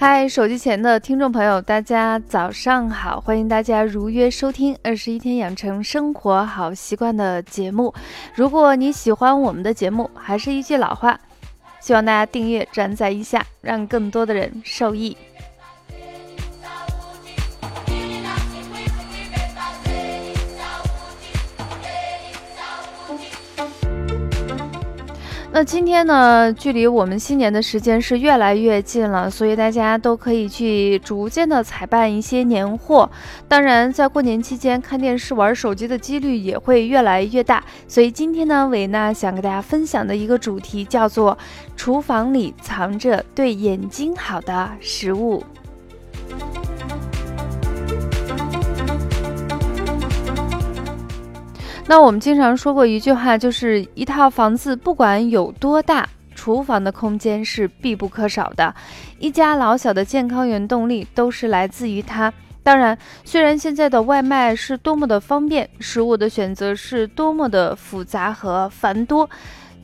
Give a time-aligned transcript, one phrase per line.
[0.00, 3.20] 嗨，手机前的听众朋友，大家早上好！
[3.20, 7.92] 欢迎大家如约收听《二十一天养成生活好习惯》的节目。
[8.32, 11.18] 如果你喜欢我们的节目，还是一句老话，
[11.80, 15.16] 希望大家订阅、转载一下，让更多的人受益。
[25.58, 33.10] 那今天呢，距离我们新年的时间是越来越近了，所以大家都可以去逐渐的采办一些年货。
[33.48, 37.60] 当然，在过年期间看电视、玩手机的几率也会越来越大。
[37.88, 41.36] 所以今天呢，维娜想给大家分享的一个主题叫做
[41.74, 45.42] “厨房里藏着对眼睛好的食物”。
[51.90, 58.74] 那我们经常说过一句话，就是一套房子不管有多大，厨房的空间是必不可少的。
[59.18, 62.30] 一家老小的健康原动力都是来自于它。
[62.62, 69.26] 当然，虽然现在的外卖是多么的方便，食物的选择是多么的复杂和繁多。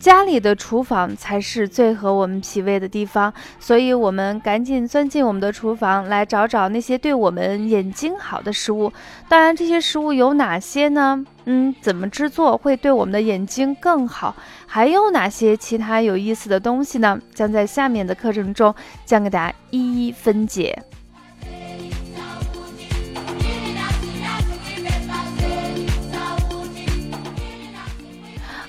[0.04, 8.92] 家里的厨房才是最合我们脾胃的地方，所以我们赶紧钻进我们的厨房来找找那些对我们眼睛好的食物。
[9.30, 11.24] 当然，这些食物有哪些呢？
[11.46, 14.36] 嗯，怎么制作会对我们的眼睛更好？
[14.66, 17.18] 还有哪些其他有意思的东西呢？
[17.32, 18.74] 将在下面的课程中
[19.06, 20.82] 将给大家一一分解。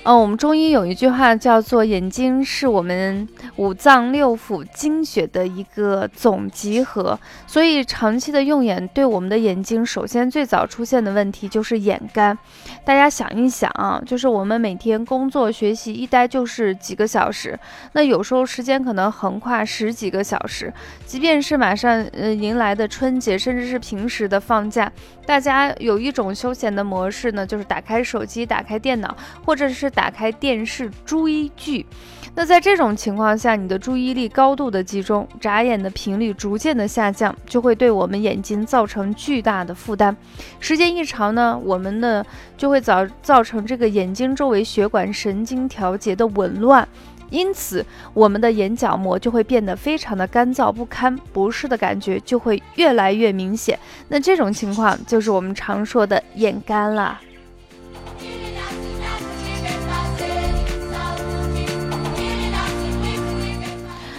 [0.08, 3.26] 嗯，我们中医有一句话叫做“眼睛是我们
[3.56, 12.36] 五脏六腑精血的一个总集合”，所以长期的用眼对我们的眼睛，首先最早出现的问题就是眼干。
[12.84, 17.58] 大家想一想啊，就是我们每天工作学习一待就是几个小时，
[17.92, 20.72] 那有时候时间可能横跨十几个小时，
[21.04, 24.90] 即便是马上呃迎来的春节，甚至是平时的放假，
[25.24, 29.86] 大家有一种休闲的模式呢，就是打开手机、打开电脑，或者是。
[29.96, 31.86] 打开电视追剧，
[32.34, 40.16] 那在这种情况下，你的注意力高度的集中，眨眼的频率逐渐的下降，就会对我们眼睛造成巨大的负担。
[40.58, 42.24] 时间一长呢，我们的
[42.56, 46.88] 就会造造成这个眼睛周围血管神经调节的紊乱，
[47.30, 53.78] 因此我们的眼角膜就会变得非常的干燥不堪，不适的感觉就会越来越明显。
[54.08, 57.20] 那这种情况就是我们常说的眼干了。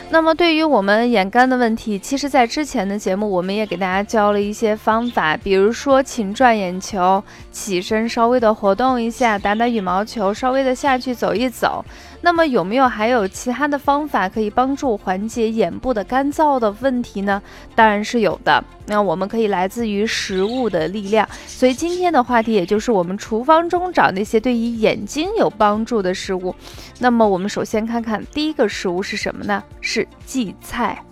[0.09, 11.83] 那么，对于我们眼干的问题，其实，在之前的节目，我们也给大家教了一些方法，比如说勤转眼球，起身稍微的活动一下，打打羽毛球，稍微的下去走一走。
[12.21, 17.41] 那么有没有还有其他的方法可以帮助缓解眼部的干燥的问题呢？
[17.75, 18.63] 当然是有的。
[18.87, 21.27] 那我们可以来自于食物的力量。
[21.45, 26.53] 所以今天的话题也就是我们厨房中找那些对于眼睛有帮助的食物。
[26.99, 29.63] 那么我们首先看看第一个食物是什么呢？
[29.81, 31.06] 是荠菜。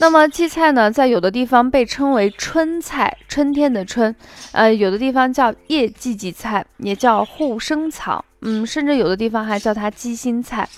[0.00, 4.14] 那么荠菜呢，在有的地方被称为春菜，春天的春，
[4.52, 10.68] 呃，有的地方叫叶荠荠菜，也叫护生草，嗯，甚至有的地方还叫它鸡心菜。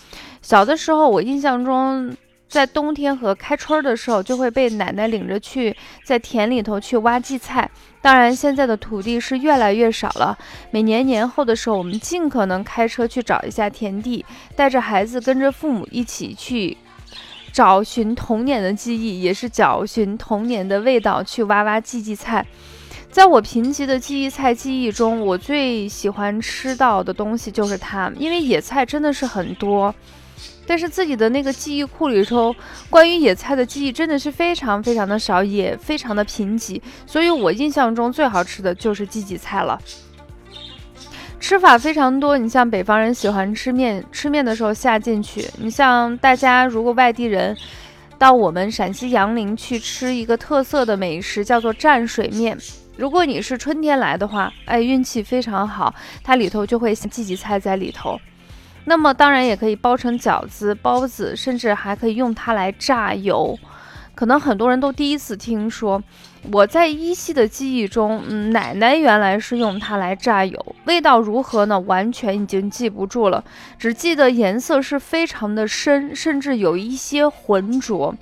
[0.40, 2.16] 小的时候，我印象中，
[2.48, 7.70] 在冬天和开春的时候，就会被奶奶领着去在田里头去挖荠菜。
[8.00, 10.38] 当然，现在的土地是越来越少了。
[10.70, 14.24] 每年年后的时候，我们尽可能开车去找一下田地，
[14.56, 16.78] 带着孩子跟着父母一起去。
[17.52, 22.46] 找寻童年的记忆，也是找寻童年的味道，去挖挖荠荠菜。
[23.10, 29.92] 在我贫瘠的记忆菜记忆中，我最喜欢吃到的东西就是它，因为野菜真的是很多，
[30.64, 32.54] 但是自己的那个记忆库里头，
[32.88, 39.76] 关于野菜的记忆真的是非常非常的少，也非常的贫瘠，所以我印象中最好吃的就是荠荠菜了。
[41.40, 45.48] 吃法非常多，你像北方人喜欢吃面，吃面的时候下进去。
[45.58, 47.56] 你像大家如果外地人
[48.18, 52.56] 到我们陕西杨凌去吃一个特色的美食，叫做蘸水面。
[52.96, 55.92] 如果你是春天来的话，哎，运气非常好，
[56.22, 58.20] 它里头就会荠荠菜在里头。
[58.84, 63.58] 那么当然也可以包成饺子、包子，甚至还可以用它来榨油。
[64.14, 66.02] 可能很多人都第一次听说。
[66.50, 71.78] 我在依稀的记忆中，嗯，奶奶原来是用它来榨油，味道如何呢？
[71.80, 73.44] 完全已经记不住了，
[73.78, 78.14] 只记得颜色是非常的深，甚至有一些浑浊。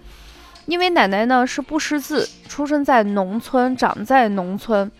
[0.67, 4.91] 因为奶奶呢是不识字，出生在农村，长在农村，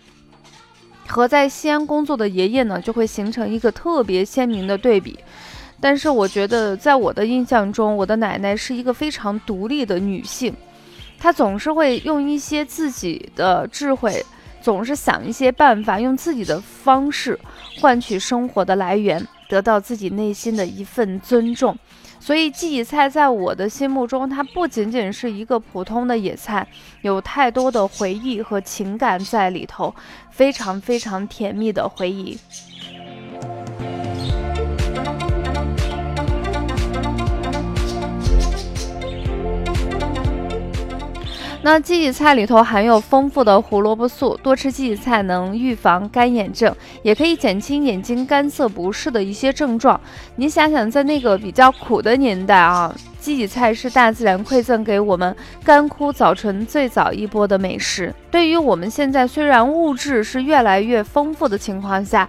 [1.05, 5.19] 和在西安工作的爷爷呢就会形成一个特别鲜明的对比。
[5.81, 10.55] 但是我觉得在我的印象中，我的奶奶是一个非常独立的女性，
[11.19, 14.25] 他总是会用一些自己的智慧，
[14.61, 17.37] 总是想一些办法，用自己的方式
[17.79, 21.77] 换取生活的来源，得到自己内心的一份尊重。
[22.21, 26.67] 所以荠荠菜在我的心目中，它不仅仅是一个普通的野菜，
[27.01, 29.95] 有太多的回忆和情感在里头，
[30.29, 32.37] 非常非常甜蜜的回忆。
[41.61, 46.73] 那荠荠菜里头含有丰富的胡萝卜素，多吃荠荠菜能预防干眼症，
[47.03, 49.99] 也可以减轻眼睛干涩不适的一些症状。
[50.37, 52.95] 你想想，在那个比较苦的年代啊。
[53.21, 58.15] 荠荠菜是大自然馈赠给我们干枯早晨最早一波的美食。
[58.31, 62.27] 对于我们现在虽然物质是越来越丰富的情况下，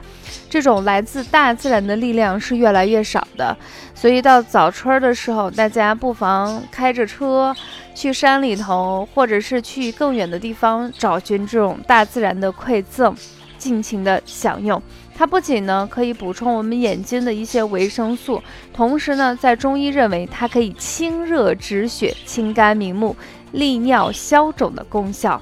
[0.50, 3.56] 这种来自大自然的力量是越来越少的。
[3.94, 7.54] 所以到早春的时候，大家不妨开着车
[8.00, 13.14] 去山里头，或者是去更远的地方找寻这种大自然的馈赠，
[13.58, 14.82] 尽情的享用。
[15.14, 18.42] 它不仅呢可以补充我们眼睛的一些维生素，
[18.72, 23.14] 同时呢，在中医认为它可以清热止血、清肝明目、
[23.52, 25.38] 利尿消肿的功效。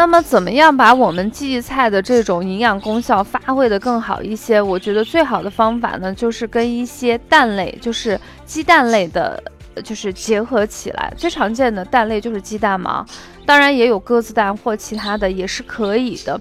[0.00, 4.58] 那么，怎么样把我们荠荠菜的这种营养功效发挥的更好一些？
[4.58, 9.42] 我觉得最好的方法呢，就是跟一些蛋类，就是鸡蛋类的。
[9.84, 13.06] 就是结合起来，最常见的蛋类就是鸡蛋嘛，
[13.46, 16.38] 当然也有鸽子蛋或其他的也是可以的，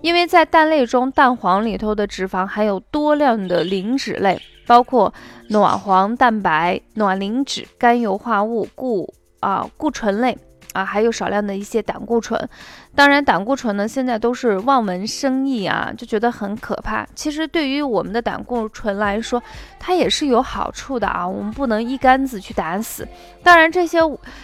[0.00, 5.12] 因为在蛋类中，蛋黄里头的脂肪含有多量的磷脂类，包括
[5.48, 10.36] 卵黄蛋白、卵磷脂、甘油化物、固啊固醇类。
[10.72, 12.48] 啊，还有少量的一些胆固醇，
[12.94, 17.06] 当然胆固醇呢，现在都是望文生义啊，就觉得很可怕。
[17.14, 19.42] 其实对于我们的胆固醇来说，
[19.78, 23.08] 它也是有好处的啊，我们不能一竿子去打死。
[23.42, 23.98] 当然，这些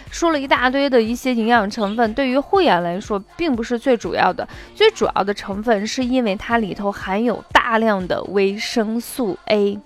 [0.09, 9.79] 说了一大堆的一些营养成分，对于护眼来说并不是最主要的，最主要的成分是因为它里头含有大量的维生素 A。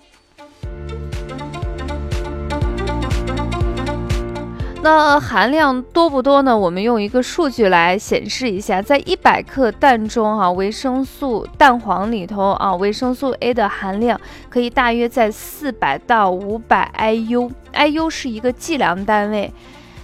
[4.84, 6.54] 那含量多不多呢？
[6.54, 14.20] 我们用一个数据来显示一下，在一百克蛋中啊，维生素蛋黄里头啊，维生素 A 的含量
[14.50, 19.50] 可以大约在四百到五百 IU，IU 是一个计量单位。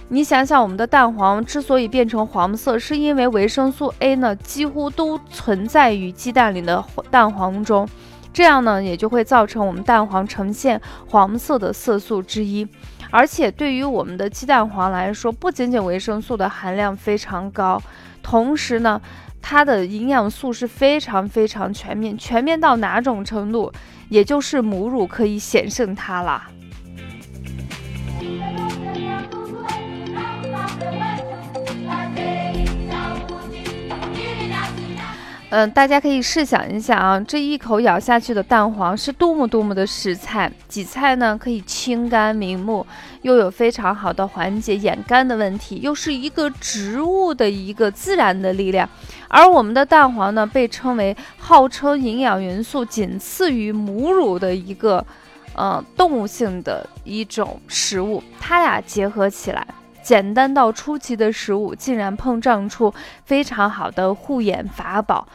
[0.07, 7.87] 你想想，我们的蛋黄之所以变成黄色，是因为维生素 A 呢几乎都存在于鸡蛋里的蛋黄中，
[8.33, 12.67] 这样呢也就会造成我们蛋黄呈现黄色的色素之一。
[13.09, 17.81] 而且对于我们的鸡蛋黄来说，不仅仅维生素的含量非常高，
[18.23, 19.01] 同时呢，
[19.41, 23.71] 它的营养素是非常非常全面，全面到哪种程度？
[24.07, 26.43] 也就是母乳可以险胜它了。
[35.51, 40.49] 嗯，大家可以试想一下啊，这一口咬下去的蛋黄是多么多么的实菜。
[40.69, 42.87] 荠菜呢，可以清肝明目，
[43.23, 48.87] 又有非常好的缓解眼干的问题，又是一个植物的一个自然的力量。
[49.27, 55.05] 而我们的蛋黄呢，被称为号称营养元素仅次于母乳的一个，
[55.53, 58.23] 呃，动物性的一种食物。
[58.39, 59.67] 它俩结合起来。
[60.03, 62.91] 简单到出奇的食物，竟然碰撞出
[63.23, 65.27] 非常好的护眼法宝，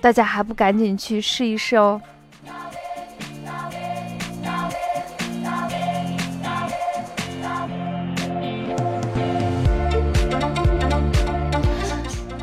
[0.00, 2.00] 大家还不赶紧去试一试哦！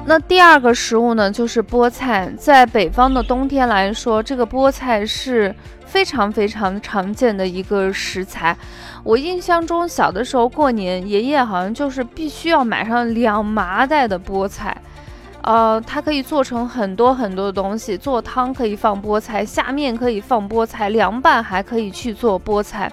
[0.05, 2.31] 那第二个食物呢，就是菠菜。
[2.38, 5.55] 在北方的冬天来说，这个菠菜是。
[5.86, 8.57] 非常非常常见的一个食材，
[9.03, 14.75] 我印象中小的时候过年，爷爷好像就是必须要买上两麻袋的菠菜，
[15.44, 22.92] 呃，它可以做成很多很多的东西，做汤可以放菠菜，下面可以放菠菜，凉拌还可以去做菠菜。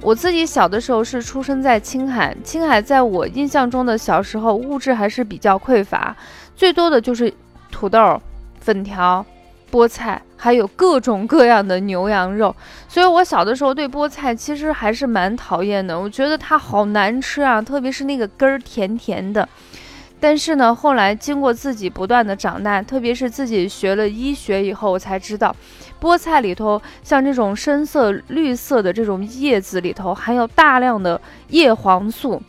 [0.00, 6.16] 我自己小的时候是出生在青海，青海在我印象中的小时候物质还是比较匮乏，
[6.56, 7.32] 最多的就是
[7.70, 8.20] 土豆、
[8.60, 9.24] 粉条。
[9.70, 12.56] 菠菜还有各种各样的牛羊肉，
[12.88, 16.00] 所以我小的时候对菠菜其实还是蛮讨厌的。
[16.00, 19.46] 我觉得它好难吃啊，特别是那个根儿甜甜的。
[20.20, 25.54] 但是呢，后来经过自己不断的长大，特别是自己学了医学以后，我才知道，
[26.00, 31.20] 菠菜里头像这种深色绿色的这种叶子里头含有大量的
[31.50, 32.42] 叶黄素。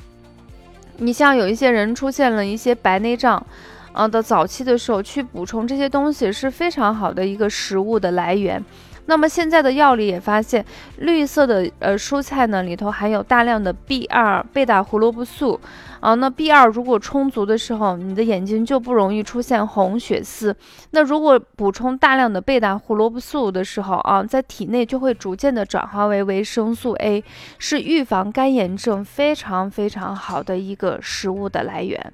[0.97, 3.45] 你像有一些人出现了一些白内障，
[3.93, 8.63] 啊的早期的时候，去补充这些东西是非常好的一个食物的来源。
[9.05, 10.63] 那么现在的药理也发现，
[10.97, 15.59] 绿色的呃蔬菜呢里头含有大量的 B 二贝塔胡萝卜素，
[15.99, 20.55] 啊，那 B 二如果充足的时候，你的眼睛就不容易出现红血丝。
[20.91, 27.23] 那如果补充大量的贝塔胡萝卜素的时候啊，在体内就会逐渐的转化为维生素 A，
[27.57, 32.13] 是预防干眼症非常非常好的一个食物的来源。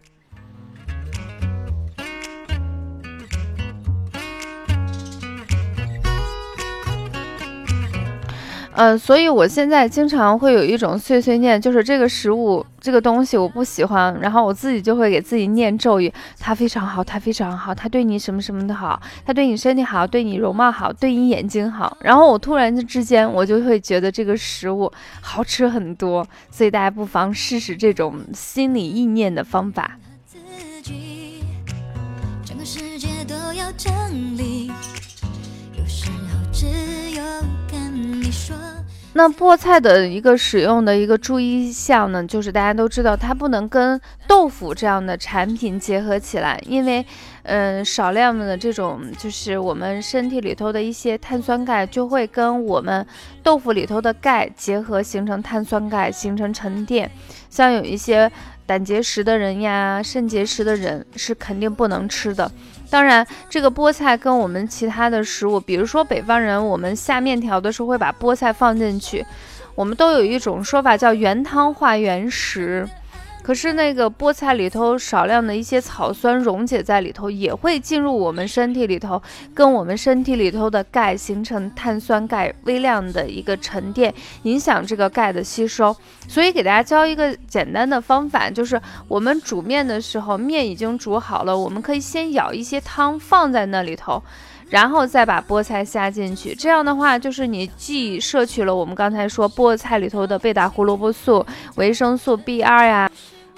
[8.78, 21.98] 嗯，所以我现在经常会有一种碎碎念，就是这个食物这个东西我不喜欢，然后我自己就会给自己念咒语，它非常好，它非常好，它对你什么什么的好，它对你身体好，对你容貌好，对你眼睛好。
[22.02, 24.92] 然后我突然之间我就会觉得这个食物
[25.22, 29.98] 好吃很多，所以大家不妨试试这种心理意念的方法。
[32.44, 33.92] 整个世界都要整
[34.38, 34.55] 理
[39.18, 47.06] 那菠菜的一个使用的一个注意项呢，就是大家都知道，它不能跟豆腐这样的产品结合起来，因为，
[47.44, 53.08] 嗯，少量的这种就是我们身体里头的一些碳酸钙就会跟我们
[53.42, 57.10] 豆腐里头的钙结合，形成碳酸钙，形成沉淀。
[57.50, 58.30] 像有一些
[58.66, 62.52] 胆结石的人呀、肾结石的人是肯定不能吃的。
[62.96, 69.26] 当然，这个菠菜跟我们其他的食物，比如说北方人，我们下面条的时候会把菠菜放进去，
[69.76, 72.88] 我们都有一种说法叫原汤化原食。
[73.46, 79.22] 可是那个菠菜里头少量的一些草酸溶解在里头，也会进入我们身体里头，
[79.54, 84.12] 跟我们身体里头的钙形成碳酸钙微量的一个沉淀，
[84.42, 85.96] 影响这个钙的吸收。
[86.28, 94.24] 所以给大家教一个简单的方法，就是我们煮面的时候，面已经煮好了，我们可以先舀一些汤放在那里头，
[94.72, 96.56] 然后再把菠菜下进去。
[96.56, 103.08] 这样的话，就是你既摄取了我们刚才说菠菜里头的贝塔胡萝卜素、维生素 B 二呀。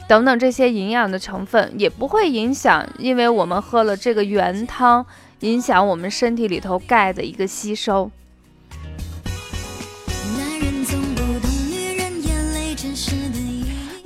[0.07, 5.05] 等等这些营养的成分也不会影响，因为我们喝了这个原汤，
[5.41, 8.09] 影响我们身体里头钙的一个吸收。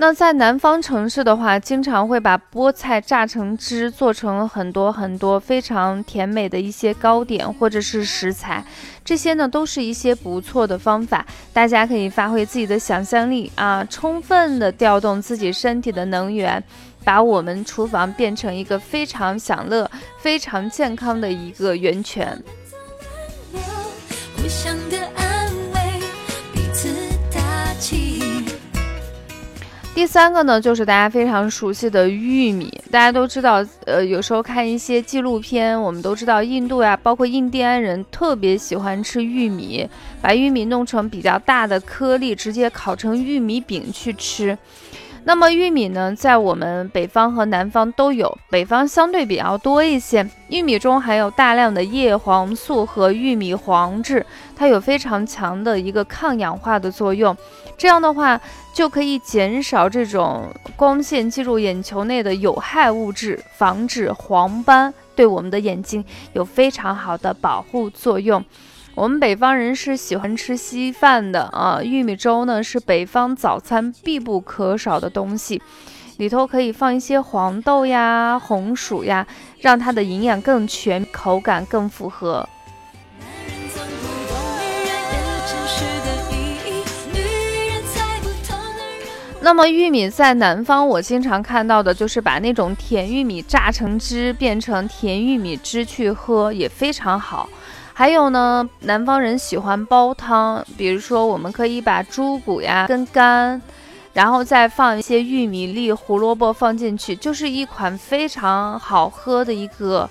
[0.01, 8.65] 那在南方城市的话，经常会把菠菜榨成汁，做成很多很多非常甜美的一些糕点或者是食材。
[9.05, 16.63] 这些呢，都是一些不错的方法，大家可以发挥自己的想象力啊，充分的调动自己身体的能源，
[17.03, 22.43] 把我们厨房变成一个非常享乐、非常健康的一个源泉
[24.49, 25.20] 想的爱。
[30.01, 32.73] 第三个呢，就是大家非常熟悉的玉米。
[32.89, 39.87] 大家都知道，呃，有时候看一些纪录片，我们都知道印度呀，包括印第安人特别喜欢吃玉米，
[40.19, 44.57] 把玉米弄成比较大的颗粒，直接烤成玉米饼去吃。
[45.23, 50.27] 那么玉米呢，在我们北方和南方都有，北方相对比较多一些。
[50.49, 54.25] 玉米中含有大量的叶黄素和玉米黄质，
[54.55, 57.37] 它有非常强的一个抗氧化的作用。
[57.77, 58.41] 这样的话，
[58.73, 68.43] 就可以减少这种光线进入眼球内的有害物质，防止黄斑，对我们的眼睛有非常好的保护作用。
[68.93, 75.61] 我们北方人是喜欢吃稀饭的啊，玉米粥呢是北方早餐必不可少的东西，
[76.17, 79.25] 里头可以放一些黄豆呀、红薯呀，
[79.59, 82.47] 让它的营养更全，口感更符合。
[89.43, 97.49] 那么玉米在南方，我经常看到的就是把那种甜玉米榨成汁，变成甜玉米汁去喝，也非常好。
[98.01, 103.61] 还有呢，南方人喜欢煲汤，比如说我们可以把猪骨呀跟肝，
[104.13, 110.09] 然后再放一些玉米粒、胡萝卜放进去，就是一款非常好喝的一个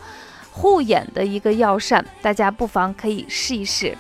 [0.53, 3.99] 护眼的一个药膳，大家不妨可以试一试。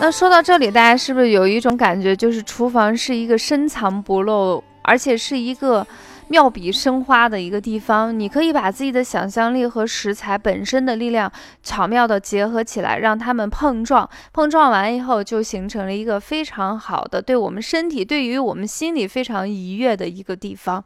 [0.00, 5.86] 那说到这里，大家是不是有一种感觉，就是厨房是一个深藏不露，而且是一个。
[6.28, 8.18] 妙笔生花的一个地方。
[8.18, 11.30] 你可以把自己的想象力和食材本身的力量
[11.62, 14.08] 巧妙的结合起来，让它们碰撞。
[14.32, 20.84] 碰撞完以后，就形成了一个非常好的，对我们身体、对于我们心里非常愉悦的一个地方。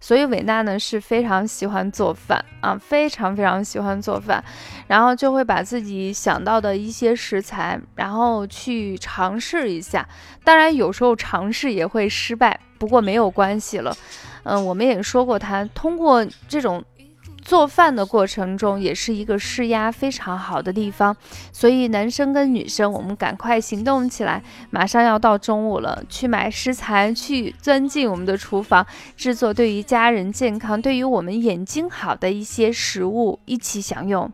[0.00, 4.42] 所以，伟娜呢是非常喜欢做饭啊，非常非常喜欢做饭，
[4.86, 10.06] 然后就会把自己想到的一些食材，然后去尝试一下。
[10.44, 13.96] 当然，有时候尝试也会失败，不过没有关系了。
[14.42, 16.84] 嗯，我们也说过，他通过这种
[17.42, 21.16] 做饭的过程中，也是一个释压非常好的地方。
[21.50, 28.86] 所以，男生跟女生，我们赶快行动起来，马上要到中午了，去买食材，去钻进我们的厨房，
[29.16, 34.30] 制作对于家人健康、对于我们眼睛好的一些食物，一起享用。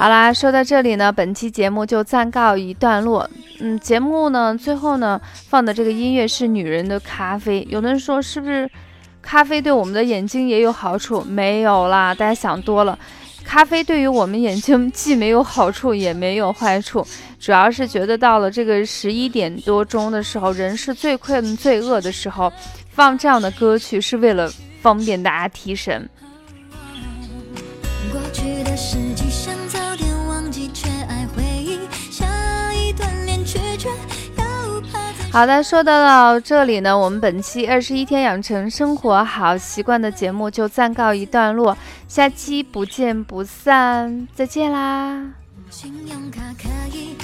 [0.00, 3.28] 好啦，说到这里呢，本期节目就暂告一段落。
[3.58, 7.60] 嗯，节目呢最后呢放的这个音乐是《女人的咖啡》。
[7.68, 8.66] 有的人说是不是
[9.20, 11.20] 咖啡对我们的眼睛也有好处？
[11.24, 12.98] 没有啦，大家想多了。
[13.44, 17.06] 咖啡对于我们眼睛既没有好处也没有坏处，
[17.38, 22.50] 主要是觉得到了这个十一点多钟的时候，人是最困最饿的时候，
[22.88, 26.08] 放这样的歌曲是为了方便大家提神。
[28.10, 28.74] 过去的
[35.32, 41.76] 好的，说到这里呢，我们本期二十一天养成生活好习惯的节目就暂告一段落，
[42.08, 45.24] 下期不见不散，再见啦！
[45.70, 47.14] 信用卡可以